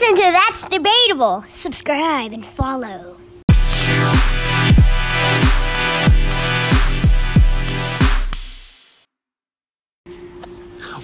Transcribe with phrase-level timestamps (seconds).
[0.00, 1.44] Listen to That's Debatable.
[1.48, 3.16] Subscribe and follow.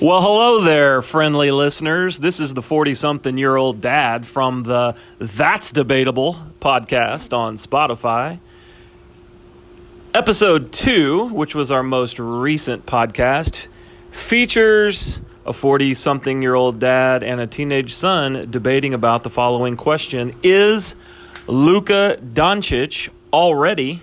[0.01, 2.21] Well, hello there, friendly listeners.
[2.21, 8.39] This is the 40 something year old dad from the That's Debatable podcast on Spotify.
[10.15, 13.67] Episode 2, which was our most recent podcast,
[14.13, 19.77] features a 40 something year old dad and a teenage son debating about the following
[19.77, 20.97] question Is
[21.47, 24.03] Luka Doncic already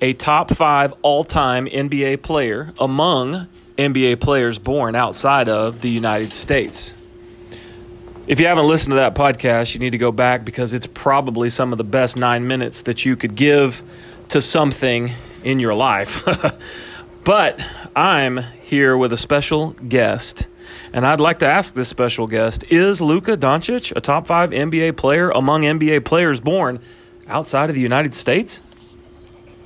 [0.00, 6.32] a top five all time NBA player among NBA players born outside of the United
[6.32, 6.92] States?
[8.26, 11.50] If you haven't listened to that podcast, you need to go back because it's probably
[11.50, 13.82] some of the best nine minutes that you could give
[14.28, 16.22] to something in your life.
[17.24, 17.60] but
[17.96, 20.46] I'm here with a special guest.
[20.92, 24.96] And I'd like to ask this special guest Is Luka Doncic a top five NBA
[24.96, 26.80] player among NBA players born
[27.28, 28.62] outside of the United States?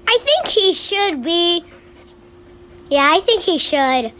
[0.06, 1.64] I think he should be.
[2.90, 4.12] Yeah, I think he should.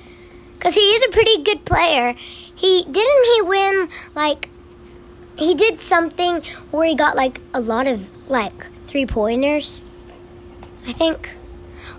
[0.54, 2.14] Because he is a pretty good player.
[2.14, 4.48] He didn't he win like
[5.36, 9.82] he did something where he got like a lot of like three pointers.
[10.86, 11.34] I think.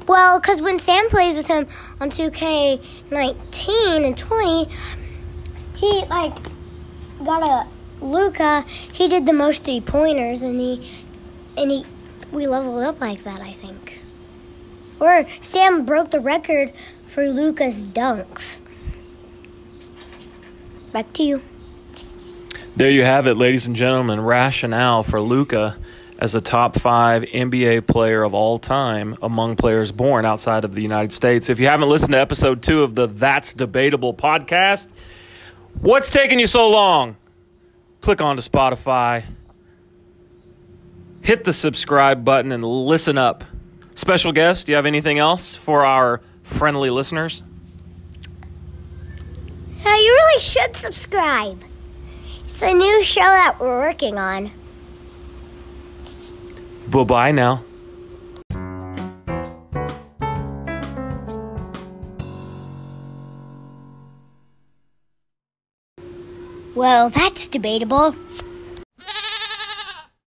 [0.07, 1.67] Well, because when Sam plays with him
[1.99, 4.69] on 2K19 and 20,
[5.75, 6.35] he like
[7.23, 7.67] got a
[8.03, 8.65] Luka.
[8.67, 10.89] He did the most three pointers, and he
[11.57, 11.85] and he
[12.31, 13.41] we leveled up like that.
[13.41, 13.99] I think.
[14.99, 16.71] Or Sam broke the record
[17.05, 18.61] for Luka's dunks.
[20.91, 21.41] Back to you.
[22.77, 24.21] There you have it, ladies and gentlemen.
[24.21, 25.77] Rationale for Luka
[26.19, 30.81] as a top five NBA player of all time among players born outside of the
[30.81, 31.49] United States.
[31.49, 34.89] If you haven't listened to episode two of the That's Debatable podcast,
[35.79, 37.17] what's taking you so long?
[38.01, 39.25] Click on to Spotify,
[41.21, 43.43] hit the subscribe button, and listen up.
[43.95, 47.43] Special guest, do you have anything else for our friendly listeners?
[50.05, 51.63] You really should subscribe.
[52.47, 54.51] It's a new show that we're working on.
[56.87, 57.63] Bye bye now.
[66.75, 68.15] Well, that's debatable.